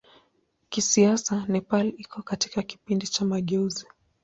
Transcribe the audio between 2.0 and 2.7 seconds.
katika